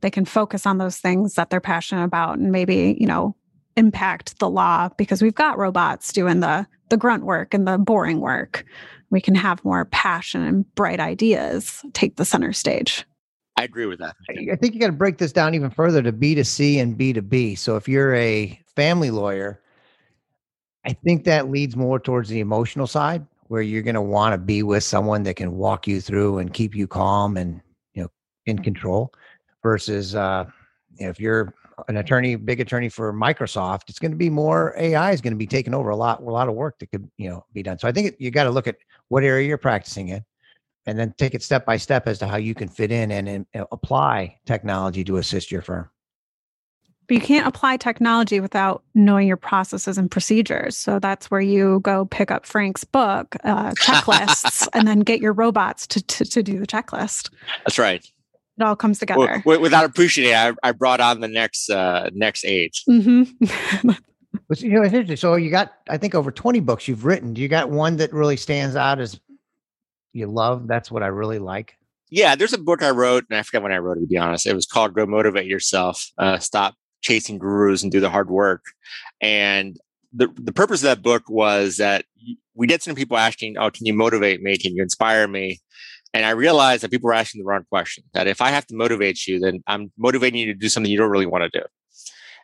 [0.00, 3.34] They can focus on those things that they're passionate about and maybe you know
[3.76, 8.20] impact the law because we've got robots doing the the grunt work and the boring
[8.20, 8.64] work.
[9.10, 13.04] We can have more passion and bright ideas take the center stage
[13.56, 14.16] i agree with that.
[14.28, 16.96] I think you got to break this down even further to b to c and
[16.96, 17.54] b to b.
[17.54, 19.60] So if you're a family lawyer
[20.86, 24.38] i think that leads more towards the emotional side where you're going to want to
[24.38, 27.60] be with someone that can walk you through and keep you calm and
[27.94, 28.08] you know
[28.46, 29.12] in control
[29.62, 30.44] versus uh,
[30.96, 31.54] you know, if you're
[31.88, 35.38] an attorney, big attorney for Microsoft, it's going to be more AI is going to
[35.38, 37.78] be taking over a lot, a lot of work that could, you know, be done.
[37.78, 38.76] So I think you got to look at
[39.08, 40.24] what area you're practicing in
[40.86, 43.28] and then take it step by step as to how you can fit in and,
[43.28, 45.88] and apply technology to assist your firm.
[47.06, 50.76] But you can't apply technology without knowing your processes and procedures.
[50.76, 55.32] So that's where you go pick up Frank's book, uh, checklists, and then get your
[55.32, 57.30] robots to, to, to do the checklist.
[57.64, 58.08] That's right
[58.60, 59.42] it all comes together.
[59.44, 62.84] Well, without appreciating it, I, I, brought on the next uh, next age.
[62.88, 63.90] Mm-hmm.
[64.58, 65.16] you know, it's interesting.
[65.16, 67.32] So you got, I think, over twenty books you've written.
[67.32, 69.18] Do you got one that really stands out as
[70.12, 70.66] you love?
[70.66, 71.74] That's what I really like.
[72.10, 74.00] Yeah, there's a book I wrote, and I forget when I wrote it.
[74.00, 78.00] To be honest, it was called "Go Motivate Yourself." Uh, stop chasing gurus and do
[78.00, 78.62] the hard work.
[79.20, 79.78] And
[80.12, 82.04] the, the purpose of that book was that
[82.54, 84.58] we get some people asking, Oh, can you motivate me?
[84.58, 85.60] Can you inspire me?
[86.12, 88.04] And I realized that people were asking the wrong question.
[88.14, 90.98] That if I have to motivate you, then I'm motivating you to do something you
[90.98, 91.64] don't really want to do.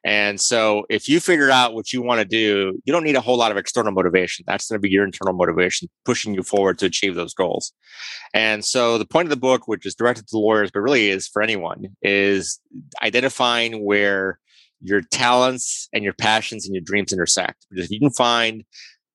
[0.06, 3.20] And so if you figure out what you want to do, you don't need a
[3.20, 4.44] whole lot of external motivation.
[4.46, 7.72] That's going to be your internal motivation pushing you forward to achieve those goals.
[8.32, 11.26] And so the point of the book, which is directed to lawyers, but really is
[11.26, 12.60] for anyone, is
[13.02, 14.38] identifying where
[14.80, 17.66] your talents and your passions and your dreams intersect.
[17.68, 18.62] Because if you can find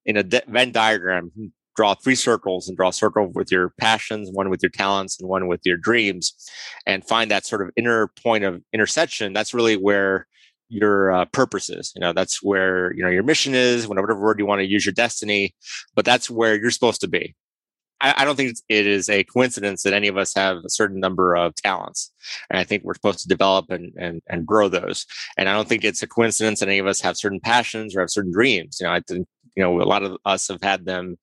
[0.05, 1.31] in a Venn diagram,
[1.77, 5.29] draw three circles and draw a circle with your passions, one with your talents, and
[5.29, 6.35] one with your dreams,
[6.85, 9.31] and find that sort of inner point of intersection.
[9.31, 10.27] That's really where
[10.71, 11.91] your uh, purpose is.
[11.95, 13.87] You know, that's where you know your mission is.
[13.87, 15.53] Whatever word you want to use, your destiny,
[15.95, 17.35] but that's where you're supposed to be.
[17.99, 20.99] I, I don't think it is a coincidence that any of us have a certain
[20.99, 22.11] number of talents,
[22.49, 25.05] and I think we're supposed to develop and and and grow those.
[25.37, 27.99] And I don't think it's a coincidence that any of us have certain passions or
[27.99, 28.77] have certain dreams.
[28.79, 31.17] You know, I think you know a lot of us have had them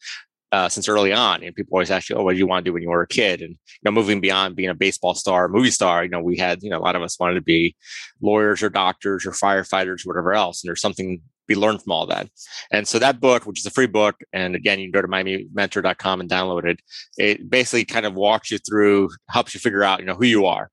[0.53, 1.43] uh, since early on.
[1.43, 3.03] And people always ask you, "Oh, what did you want to do when you were
[3.03, 6.21] a kid?" And you know, moving beyond being a baseball star, movie star, you know,
[6.21, 7.77] we had you know a lot of us wanted to be
[8.21, 10.63] lawyers or doctors or firefighters, or whatever else.
[10.63, 12.29] And there's something be learned from all that.
[12.71, 15.09] And so that book, which is a free book, and again, you can go to
[15.09, 16.81] miamimentor.com and download it.
[17.17, 20.47] It basically kind of walks you through, helps you figure out, you know, who you
[20.47, 20.71] are.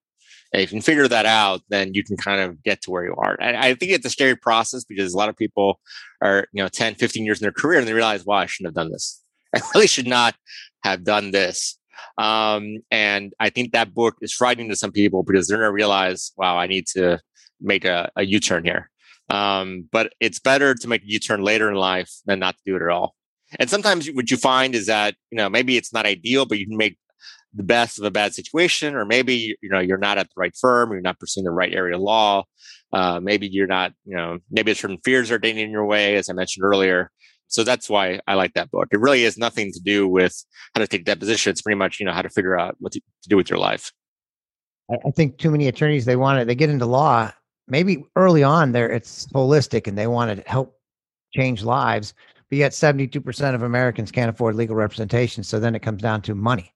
[0.54, 3.04] And if you can figure that out, then you can kind of get to where
[3.04, 3.36] you are.
[3.42, 5.80] And I think it's a scary process because a lot of people
[6.22, 8.70] are, you know, 10, 15 years in their career and they realize, wow, I shouldn't
[8.70, 9.22] have done this.
[9.62, 10.36] I really should not
[10.84, 11.78] have done this.
[12.18, 15.74] Um, and I think that book is frightening to some people because they're going to
[15.74, 17.20] realize, wow, I need to
[17.62, 18.90] make a a U-turn here.
[19.30, 22.76] Um, but it's better to make a U-turn later in life than not to do
[22.76, 23.16] it at all.
[23.60, 26.68] And sometimes what you find is that, you know, maybe it's not ideal, but you
[26.68, 26.98] can make
[27.54, 30.56] the best of a bad situation, or maybe, you know, you're not at the right
[30.60, 32.44] firm, you're not pursuing the right area of law.
[32.92, 36.30] Uh, maybe you're not, you know, maybe certain fears are getting in your way, as
[36.30, 37.12] I mentioned earlier.
[37.48, 38.88] So that's why I like that book.
[38.92, 41.52] It really has nothing to do with how to take deposition.
[41.52, 43.60] It's pretty much, you know, how to figure out what to, to do with your
[43.60, 43.92] life.
[44.90, 47.32] I think too many attorneys, they want to, they get into law,
[47.68, 50.78] maybe early on there, it's holistic and they want to help
[51.34, 52.14] change lives.
[52.50, 55.44] But yet 72% of Americans can't afford legal representation.
[55.44, 56.72] So then it comes down to money.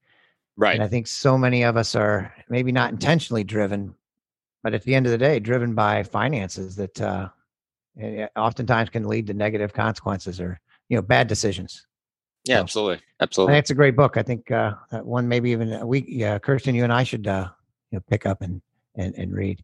[0.58, 0.74] Right.
[0.74, 3.96] And I think so many of us are maybe not intentionally driven,
[4.64, 7.30] but at the end of the day, driven by finances that uh,
[8.36, 11.86] oftentimes can lead to negative consequences or you know bad decisions.
[12.46, 13.56] Yeah, so, absolutely, absolutely.
[13.56, 14.18] That's a great book.
[14.18, 14.74] I think uh,
[15.04, 16.06] one maybe even a week.
[16.08, 17.50] Yeah, Kirsten, you and I should uh,
[17.92, 18.62] you know pick up and
[18.96, 19.64] and and read.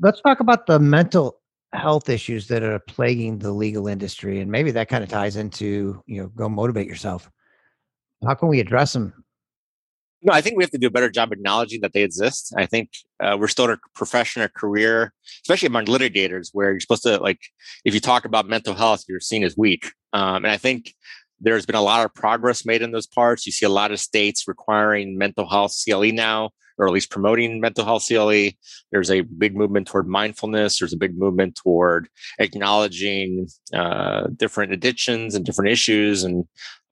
[0.00, 1.40] Let's talk about the mental
[1.72, 6.02] health issues that are plaguing the legal industry, and maybe that kind of ties into
[6.06, 7.30] you know go motivate yourself.
[8.24, 9.24] How can we address them
[10.22, 12.52] no, I think we have to do a better job acknowledging that they exist.
[12.56, 12.90] I think
[13.22, 17.18] uh, we're still in a profession or career, especially among litigators, where you're supposed to
[17.18, 17.40] like,
[17.84, 19.92] if you talk about mental health, you're seen as weak.
[20.12, 20.94] Um, and I think
[21.40, 23.46] there's been a lot of progress made in those parts.
[23.46, 27.60] You see a lot of states requiring mental health CLE now, or at least promoting
[27.60, 28.50] mental health CLE.
[28.92, 30.78] There's a big movement toward mindfulness.
[30.78, 36.44] There's a big movement toward acknowledging uh, different addictions and different issues and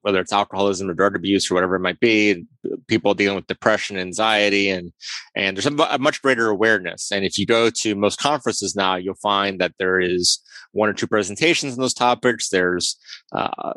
[0.03, 2.45] whether it's alcoholism or drug abuse or whatever it might be,
[2.87, 4.93] people dealing with depression, anxiety, and
[5.35, 7.11] and there's a, much greater awareness.
[7.13, 10.41] And if you go to most conferences now, you'll find that there is
[10.73, 12.49] one or two presentations on those topics.
[12.51, 12.97] There's
[13.33, 13.73] uh,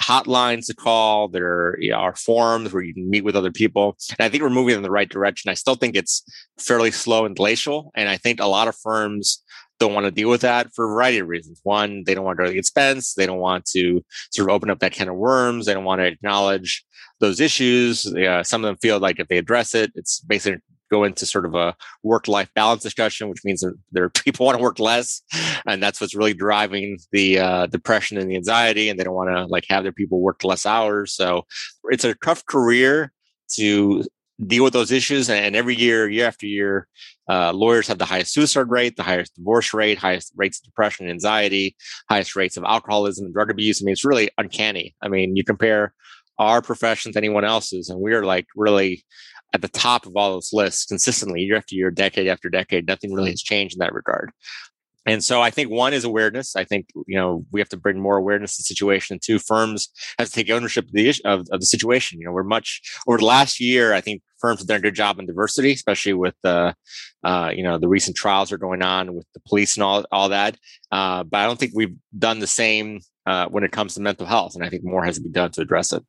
[0.00, 1.28] hotlines to call.
[1.28, 3.96] There are forums where you can meet with other people.
[4.18, 5.50] And I think we're moving in the right direction.
[5.50, 6.22] I still think it's
[6.58, 9.42] fairly slow and glacial, and I think a lot of firms
[9.78, 11.60] don't want to deal with that for a variety of reasons.
[11.62, 13.14] One, they don't want to go to the expense.
[13.14, 15.66] They don't want to sort of open up that can of worms.
[15.66, 16.84] They don't want to acknowledge
[17.20, 18.06] those issues.
[18.06, 20.60] Uh, some of them feel like if they address it, it's basically
[20.90, 24.62] go into sort of a work-life balance discussion, which means that there people want to
[24.62, 25.22] work less,
[25.66, 28.88] and that's what's really driving the uh, depression and the anxiety.
[28.88, 31.12] And they don't want to like have their people work less hours.
[31.12, 31.44] So
[31.84, 33.12] it's a tough career
[33.54, 34.04] to
[34.44, 35.30] deal with those issues.
[35.30, 36.88] And every year, year after year,
[37.28, 41.06] uh, lawyers have the highest suicide rate, the highest divorce rate, highest rates of depression
[41.06, 41.76] and anxiety,
[42.08, 43.82] highest rates of alcoholism and drug abuse.
[43.82, 44.94] I mean, it's really uncanny.
[45.02, 45.94] I mean, you compare
[46.38, 49.04] our profession to anyone else's, and we're like really
[49.52, 52.86] at the top of all those lists consistently year after year, decade after decade.
[52.86, 54.30] Nothing really has changed in that regard.
[55.06, 56.56] And so I think one is awareness.
[56.56, 59.14] I think you know we have to bring more awareness to the situation.
[59.14, 59.88] And Two, firms
[60.18, 62.20] have to take ownership of the issue, of, of the situation.
[62.20, 63.94] You know, we're much over the last year.
[63.94, 66.74] I think firms have done a good job on diversity, especially with the
[67.24, 70.28] uh, you know the recent trials are going on with the police and all all
[70.28, 70.58] that.
[70.90, 74.26] Uh, but I don't think we've done the same uh, when it comes to mental
[74.26, 76.04] health, and I think more has to be done to address it.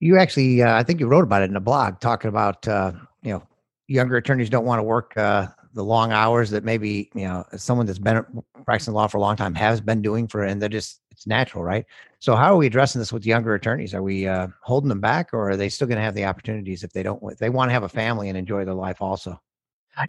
[0.00, 2.92] You actually, uh, I think you wrote about it in a blog, talking about uh,
[3.22, 3.42] you know
[3.88, 7.86] younger attorneys don't want to work uh, the long hours that maybe you know someone
[7.86, 8.24] that's been
[8.64, 11.62] practicing law for a long time has been doing for, and they're just it's natural,
[11.62, 11.86] right?
[12.18, 13.94] So how are we addressing this with younger attorneys?
[13.94, 16.82] Are we uh, holding them back, or are they still going to have the opportunities
[16.82, 17.22] if they don't?
[17.30, 19.40] If they want to have a family and enjoy their life also?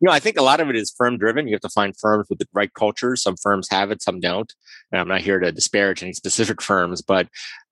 [0.02, 1.48] You know, I think a lot of it is firm driven.
[1.48, 3.16] You have to find firms with the right culture.
[3.16, 4.52] Some firms have it, some don't.
[4.92, 7.28] And I'm not here to disparage any specific firms, but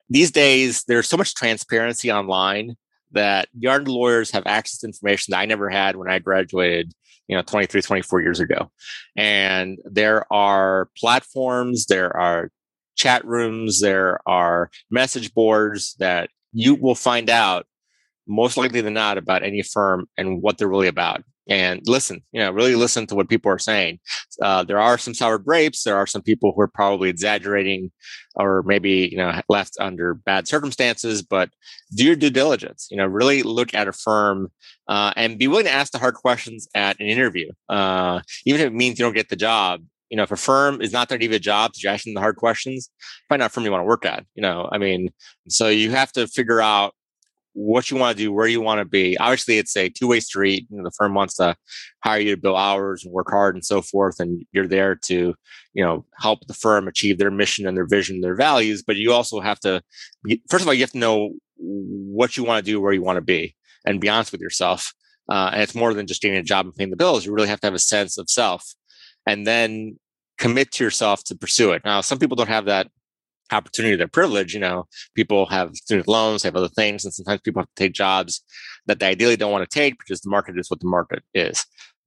[0.08, 2.76] these days there's so much transparency online
[3.12, 6.94] that yard lawyers have access to information that I never had when I graduated,
[7.28, 8.72] you know, 23, 24 years ago.
[9.16, 12.52] And there are platforms, there are
[12.96, 17.66] chat rooms, there are message boards that you will find out
[18.28, 22.40] most likely than not about any firm and what they're really about and listen, you
[22.40, 24.00] know, really listen to what people are saying.
[24.42, 25.84] Uh, there are some sour grapes.
[25.84, 27.92] There are some people who are probably exaggerating
[28.36, 31.50] or maybe, you know, left under bad circumstances, but
[31.96, 34.50] do your due diligence, you know, really look at a firm
[34.88, 37.50] uh, and be willing to ask the hard questions at an interview.
[37.70, 40.82] Uh, even if it means you don't get the job, you know, if a firm
[40.82, 42.90] is not there to give you a job, to ask them the hard questions,
[43.28, 44.26] probably not a firm you want to work at.
[44.36, 45.10] You know, I mean,
[45.50, 46.94] so you have to figure out
[47.58, 49.18] what you want to do, where you want to be.
[49.18, 50.68] Obviously, it's a two way street.
[50.70, 51.56] You know, the firm wants to
[52.04, 55.34] hire you to bill hours and work hard and so forth, and you're there to,
[55.74, 58.84] you know, help the firm achieve their mission and their vision, their values.
[58.86, 59.82] But you also have to,
[60.50, 63.18] first of all, you have to know what you want to do, where you want
[63.18, 63.56] to be,
[63.88, 64.94] and be honest with yourself.
[65.28, 67.26] Uh, and it's more than just getting a job and paying the bills.
[67.26, 68.64] You really have to have a sense of self,
[69.26, 69.98] and then
[70.38, 71.82] commit to yourself to pursue it.
[71.84, 72.88] Now, some people don't have that
[73.52, 74.54] opportunity, their privilege.
[74.54, 77.84] You know, people have student loans, they have other things, and sometimes people have to
[77.84, 78.44] take jobs
[78.88, 81.66] that they ideally don't want to take because the market is what the market is.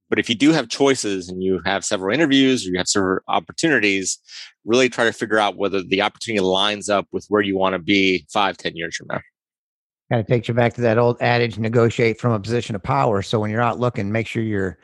[0.08, 3.20] But if you do have choices and you have several interviews or you have several
[3.28, 4.18] opportunities,
[4.64, 7.78] really try to figure out whether the opportunity lines up with where you want to
[7.78, 9.20] be five, ten years from now.
[10.10, 13.22] Kind of takes you back to that old adage negotiate from a position of power.
[13.22, 14.78] So when you're out looking, make sure you're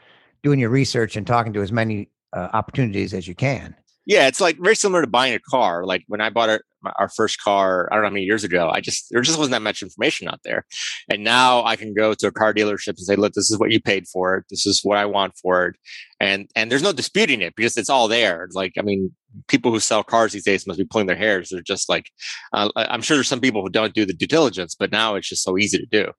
[0.45, 3.75] doing your research and talking to as many uh, opportunities as you can.
[4.07, 5.85] Yeah, it's like very similar to buying a car.
[5.85, 6.61] Like when I bought our,
[6.97, 9.51] our first car, I don't know how many years ago, I just, there just wasn't
[9.51, 10.65] that much information out there.
[11.11, 13.73] And now I can go to a car dealership and say, look, this is what
[13.73, 14.45] you paid for it.
[14.49, 15.77] This is what I want for it.
[16.21, 18.49] And, and there's no disputing it because it's all there.
[18.53, 19.13] Like, I mean,
[19.49, 21.49] people who sell cars these days must be pulling their hairs.
[21.51, 22.09] They're just like,
[22.53, 25.29] uh, I'm sure there's some people who don't do the due diligence, but now it's
[25.29, 26.13] just so easy to do.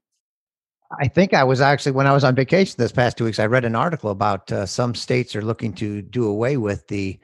[0.99, 3.39] I think I was actually when I was on vacation this past two weeks.
[3.39, 7.19] I read an article about uh, some states are looking to do away with the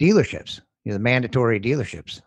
[0.00, 2.20] dealerships, you know, the mandatory dealerships.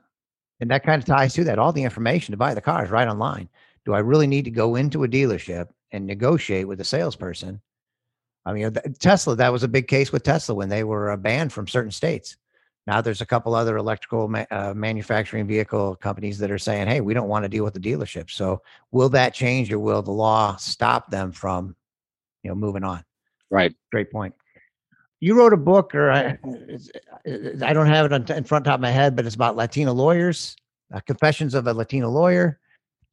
[0.59, 1.59] And that kind of ties to that.
[1.59, 3.49] All the information to buy the car is right online.
[3.85, 7.61] Do I really need to go into a dealership and negotiate with a salesperson?
[8.45, 11.53] I mean, Tesla, that was a big case with Tesla when they were uh, banned
[11.53, 12.37] from certain states.
[12.87, 17.01] Now there's a couple other electrical ma- uh, manufacturing vehicle companies that are saying, "Hey,
[17.01, 20.11] we don't want to deal with the dealership." So, will that change, or will the
[20.11, 21.75] law stop them from,
[22.41, 23.03] you know, moving on?
[23.51, 23.75] Right.
[23.91, 24.33] Great point
[25.19, 26.37] you wrote a book, or I,
[27.63, 30.55] I don't have it in front of my head, but it's about Latino lawyers,
[30.93, 32.59] uh, Confessions of a Latino Lawyer.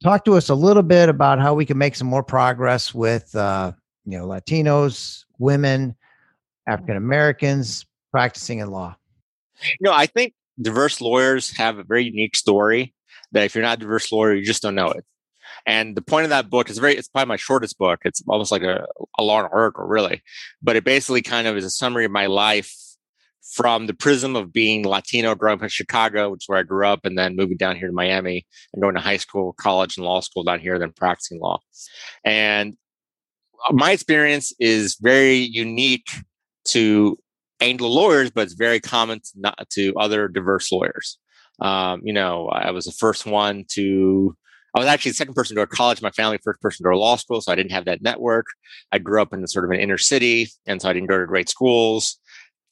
[0.03, 3.35] Talk to us a little bit about how we can make some more progress with,
[3.35, 3.71] uh,
[4.05, 5.95] you know, Latinos, women,
[6.67, 8.95] African Americans practicing in law.
[9.63, 12.93] You know, I think diverse lawyers have a very unique story
[13.31, 15.03] that if you're not a diverse lawyer, you just don't know it.
[15.67, 17.99] And the point of that book is very, it's probably my shortest book.
[18.05, 18.87] It's almost like a,
[19.19, 20.23] a long article, really.
[20.61, 22.73] But it basically kind of is a summary of my life
[23.53, 26.87] from the prism of being Latino growing up in Chicago, which is where I grew
[26.87, 30.05] up, and then moving down here to Miami and going to high school, college, and
[30.05, 31.59] law school down here, then practicing law.
[32.23, 32.75] And
[33.71, 36.07] my experience is very unique
[36.69, 37.17] to
[37.59, 41.17] Anglo lawyers, but it's very common to, not, to other diverse lawyers.
[41.59, 44.35] Um, you know, I was the first one to
[44.77, 46.01] I was actually the second person to go to college.
[46.01, 47.41] My family, first person to go to law school.
[47.41, 48.45] So I didn't have that network.
[48.91, 50.49] I grew up in sort of an inner city.
[50.65, 52.19] And so I didn't go to great schools.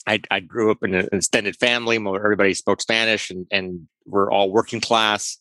[0.08, 4.32] I, I grew up in an extended family where everybody spoke Spanish and, and we're
[4.32, 5.38] all working class.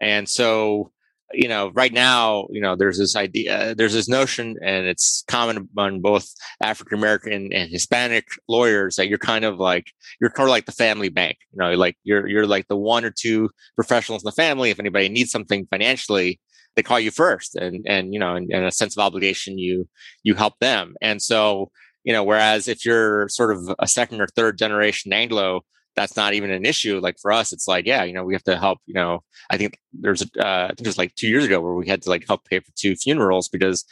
[0.00, 0.92] And so
[1.32, 5.68] you know, right now, you know, there's this idea, there's this notion, and it's common
[5.76, 6.26] among both
[6.62, 10.72] African American and Hispanic lawyers that you're kind of like you're kind of like the
[10.72, 11.36] family bank.
[11.52, 14.70] You know, like you're you're like the one or two professionals in the family.
[14.70, 16.40] If anybody needs something financially,
[16.76, 19.88] they call you first, and and you know, and, and a sense of obligation, you
[20.22, 20.94] you help them.
[21.00, 21.70] And so,
[22.04, 25.62] you know, whereas if you're sort of a second or third generation Anglo,
[25.94, 27.00] that's not even an issue.
[27.00, 28.78] Like for us, it's like, yeah, you know, we have to help.
[28.86, 31.74] You know, I think there's, uh, I think it was like two years ago where
[31.74, 33.84] we had to like help pay for two funerals because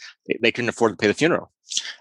[0.43, 1.51] they couldn't afford to pay the funeral.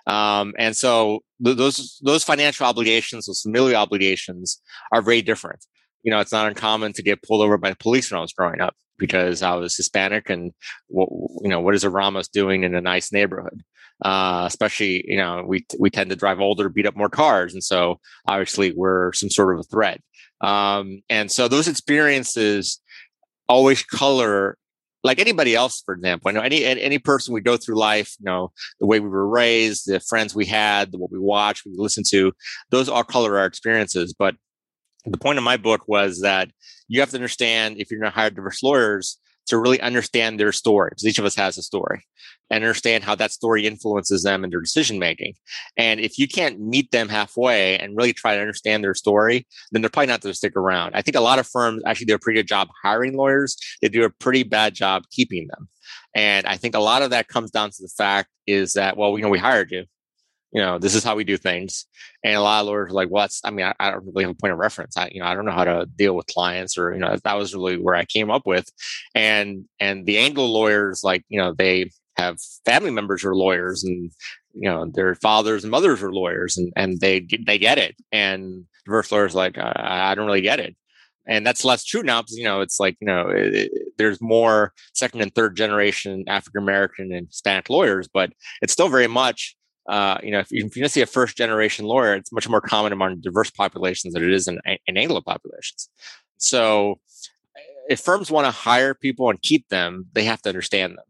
[0.08, 5.66] Um, and so th- those those financial obligations, those familial obligations, are very different.
[6.04, 8.34] You know, it's not uncommon to get pulled over by the police when I was
[8.34, 8.76] growing up.
[9.00, 10.54] because I was Hispanic and
[10.88, 11.10] what
[11.42, 13.64] you know what is a Ramos doing in a nice neighborhood?
[14.04, 17.64] Uh, especially you know we we tend to drive older, beat up more cars, and
[17.64, 20.02] so obviously we're some sort of a threat.
[20.42, 22.82] Um, and so those experiences
[23.50, 24.58] always color
[25.04, 28.26] like anybody else, for example, I know any any person we go through life, you
[28.26, 32.06] know, the way we were raised, the friends we had, what we watched, we listened
[32.10, 32.34] to,
[32.70, 34.14] those all color our experiences.
[34.18, 34.36] But
[35.06, 36.50] the point of my book was that
[36.88, 39.18] you have to understand if you're going to hire diverse lawyers
[39.50, 42.06] to really understand their story because each of us has a story
[42.50, 45.34] and understand how that story influences them and their decision making.
[45.78, 49.82] And if you can't meet them halfway and really try to understand their story, then
[49.82, 50.96] they're probably not going to stick around.
[50.96, 53.58] I think a lot of firms actually do a pretty good job hiring lawyers.
[53.82, 55.68] They do a pretty bad job keeping them.
[56.16, 59.18] And I think a lot of that comes down to the fact is that, well,
[59.18, 59.86] you know, we hired you
[60.52, 61.86] you know, this is how we do things.
[62.24, 64.24] And a lot of lawyers are like, well, that's, I mean, I, I, don't really
[64.24, 64.98] have a point of reference.
[64.98, 67.38] I, you know, I don't know how to deal with clients or, you know, that
[67.38, 68.68] was really where I came up with.
[69.14, 73.84] And, and the Anglo lawyers, like, you know, they have family members who are lawyers
[73.84, 74.12] and,
[74.54, 77.96] you know, their fathers and mothers are lawyers and, and they, they get it.
[78.12, 80.76] And diverse lawyers like, I, I don't really get it.
[81.28, 84.20] And that's less true now because, you know, it's like, you know, it, it, there's
[84.20, 88.34] more second and third generation African American and Hispanic lawyers, but
[88.64, 89.56] it's still very much
[89.90, 92.94] uh, you know, if if you see a first generation lawyer, it's much more common
[92.94, 95.90] among diverse populations than it is in, in Anglo populations.
[96.38, 97.00] So
[97.90, 101.06] if firms want to hire people and keep them, they have to understand them.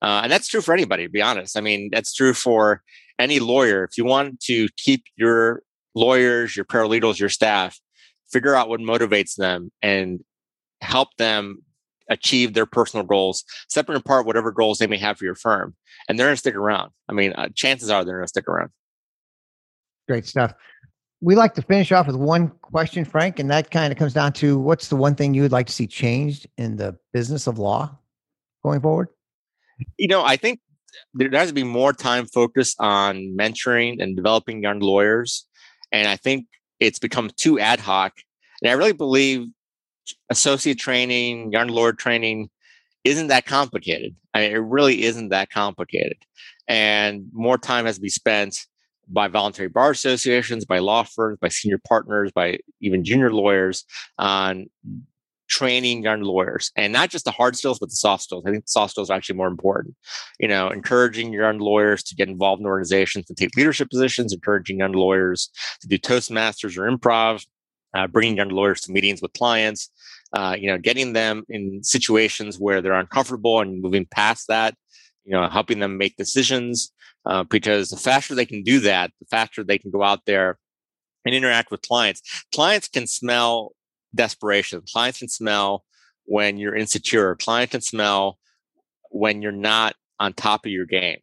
[0.00, 1.58] Uh, and that's true for anybody, to be honest.
[1.58, 2.82] I mean, that's true for
[3.18, 3.84] any lawyer.
[3.84, 5.62] If you want to keep your
[5.94, 7.78] lawyers, your paralegals, your staff,
[8.30, 10.20] figure out what motivates them and
[10.80, 11.62] help them
[12.12, 15.74] achieve their personal goals, separate and apart whatever goals they may have for your firm,
[16.08, 16.90] and they're going to stick around.
[17.08, 18.70] I mean, uh, chances are they're going to stick around.
[20.08, 20.54] Great stuff.
[21.20, 24.32] We like to finish off with one question, Frank, and that kind of comes down
[24.34, 27.58] to what's the one thing you would like to see changed in the business of
[27.58, 27.96] law
[28.62, 29.08] going forward?
[29.98, 30.60] You know, I think
[31.14, 35.46] there has to be more time focused on mentoring and developing young lawyers.
[35.90, 36.46] And I think
[36.80, 38.14] it's become too ad hoc.
[38.62, 39.46] And I really believe
[40.30, 42.50] associate training, young lord training
[43.04, 44.14] isn't that complicated.
[44.34, 46.18] I mean, it really isn't that complicated.
[46.68, 48.66] And more time has to be spent
[49.08, 53.84] by voluntary bar associations, by law firms, by senior partners, by even junior lawyers
[54.18, 54.66] on
[55.48, 58.42] training young lawyers and not just the hard skills, but the soft skills.
[58.46, 59.94] I think the soft skills are actually more important.
[60.40, 64.78] You know, encouraging young lawyers to get involved in organizations and take leadership positions, encouraging
[64.78, 65.50] young lawyers
[65.82, 67.44] to do Toastmasters or improv,
[67.94, 69.90] uh, bringing young lawyers to meetings with clients,
[70.32, 74.74] uh, you know, getting them in situations where they're uncomfortable and moving past that,
[75.24, 76.92] you know, helping them make decisions.
[77.24, 80.58] Uh, because the faster they can do that, the faster they can go out there
[81.24, 82.44] and interact with clients.
[82.52, 83.72] Clients can smell
[84.14, 84.82] desperation.
[84.92, 85.84] Clients can smell
[86.24, 87.36] when you're insecure.
[87.36, 88.38] Clients can smell
[89.10, 91.18] when you're not on top of your game.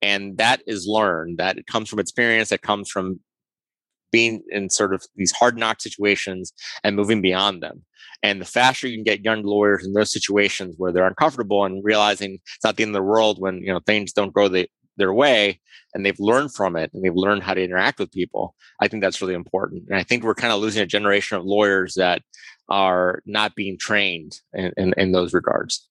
[0.00, 1.38] And that is learned.
[1.38, 2.50] That it comes from experience.
[2.50, 3.20] That comes from
[4.16, 7.84] being in sort of these hard knock situations and moving beyond them.
[8.22, 11.84] And the faster you can get young lawyers in those situations where they're uncomfortable and
[11.84, 14.66] realizing it's not the end of the world when you know things don't go the,
[14.96, 15.60] their way
[15.92, 19.02] and they've learned from it and they've learned how to interact with people, I think
[19.02, 19.84] that's really important.
[19.90, 22.22] And I think we're kind of losing a generation of lawyers that
[22.70, 25.86] are not being trained in, in, in those regards.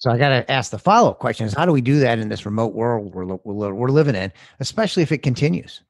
[0.00, 2.18] So I got to ask the follow up question: Is how do we do that
[2.18, 5.82] in this remote world we're, we're, we're living in, especially if it continues?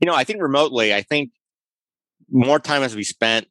[0.00, 1.30] You know, I think remotely, I think
[2.30, 3.46] more time has to be spent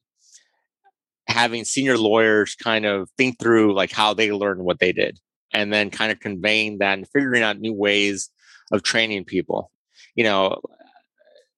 [1.27, 5.19] having senior lawyers kind of think through like how they learned what they did
[5.53, 8.29] and then kind of conveying that and figuring out new ways
[8.71, 9.71] of training people.
[10.15, 10.61] You know,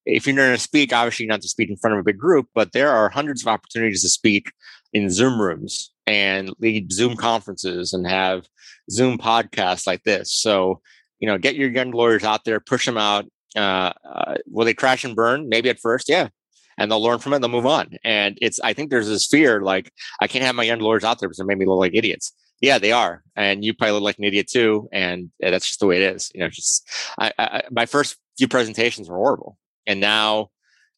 [0.06, 2.48] if you're going to speak, obviously not to speak in front of a big group,
[2.56, 4.52] but there are hundreds of opportunities to speak
[4.94, 8.48] in Zoom rooms and lead Zoom conferences and have
[8.90, 10.34] Zoom podcasts like this.
[10.34, 10.82] So,
[11.20, 13.26] you know, get your young lawyers out there, push them out,
[13.56, 15.50] uh, uh, will they crash and burn?
[15.50, 16.30] Maybe at first, yeah.
[16.78, 17.40] And they'll learn from it.
[17.40, 17.98] They'll move on.
[18.04, 19.92] And it's, I think there's this fear, like
[20.22, 22.34] I can't have my young lawyers out there because they make me look like idiots.
[22.62, 24.90] Yeah, they are, and you probably look like an idiot too.
[24.92, 26.30] And that's just the way it is.
[26.36, 26.86] You know, just
[27.18, 30.50] I, I, my first few presentations were horrible, and now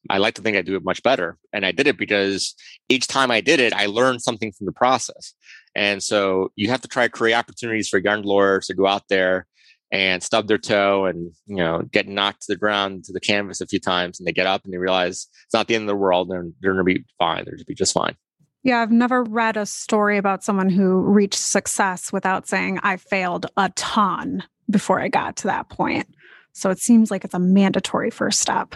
[0.09, 1.37] I like to think I do it much better.
[1.53, 2.55] And I did it because
[2.89, 5.33] each time I did it, I learned something from the process.
[5.75, 9.03] And so you have to try to create opportunities for young lawyers to go out
[9.09, 9.45] there
[9.91, 13.61] and stub their toe and you know get knocked to the ground to the canvas
[13.61, 15.87] a few times and they get up and they realize it's not the end of
[15.87, 18.15] the world they're, they're going to be fine they're going to be just fine.
[18.63, 23.47] Yeah i've never read a story about someone who reached success without saying i failed
[23.57, 26.07] a ton before i got to that point.
[26.53, 28.75] So it seems like it's a mandatory first step.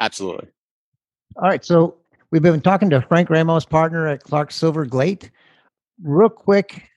[0.00, 0.48] Absolutely.
[1.36, 1.96] All right so
[2.30, 5.30] we've been talking to frank ramos partner at Clarke Silverglate.
[6.02, 6.88] Real quick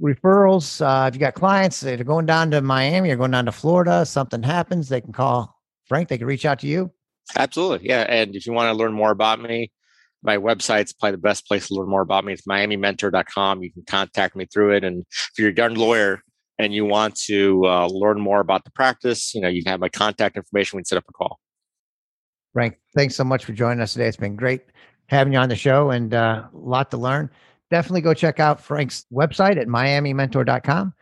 [0.00, 0.80] referrals.
[0.80, 3.52] Uh, if you got clients that are going down to Miami or going down to
[3.52, 6.08] Florida, something happens, they can call Frank.
[6.08, 6.90] They can reach out to you.
[7.36, 7.88] Absolutely.
[7.88, 8.02] Yeah.
[8.08, 9.70] And if you want to learn more about me,
[10.22, 12.32] my website's probably the best place to learn more about me.
[12.32, 13.62] It's miamimentor.com.
[13.62, 14.84] You can contact me through it.
[14.84, 16.20] And if you're a young lawyer
[16.58, 19.80] and you want to uh, learn more about the practice, you know, you can have
[19.80, 20.76] my contact information.
[20.76, 21.38] We can set up a call.
[22.52, 24.06] Frank, thanks so much for joining us today.
[24.06, 24.62] It's been great
[25.08, 27.30] having you on the show and uh, a lot to learn.
[27.74, 30.94] Definitely go check out Frank's website at miamimentor.com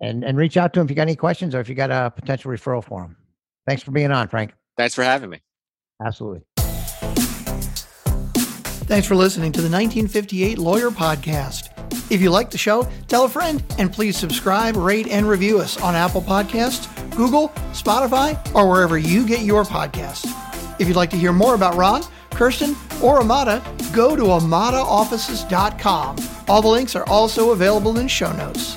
[0.00, 1.90] and, and reach out to him if you got any questions or if you got
[1.90, 3.18] a potential referral for him.
[3.66, 4.54] Thanks for being on, Frank.
[4.78, 5.42] Thanks for having me.
[6.02, 6.40] Absolutely.
[8.86, 11.68] Thanks for listening to the 1958 Lawyer Podcast.
[12.10, 15.78] If you like the show, tell a friend and please subscribe, rate, and review us
[15.82, 20.24] on Apple Podcasts, Google, Spotify, or wherever you get your podcasts.
[20.80, 22.04] If you'd like to hear more about Ron,
[22.36, 23.62] Kirsten, or Amada,
[23.92, 26.16] go to amadaoffices.com.
[26.48, 28.76] All the links are also available in show notes.